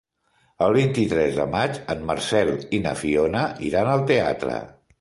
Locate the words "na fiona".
2.89-3.45